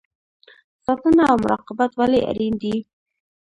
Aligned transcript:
ساتنه 0.85 1.23
او 1.31 1.35
مراقبت 1.43 1.91
ولې 1.95 2.19
اړین 2.29 2.53
دی؟ 2.63 2.75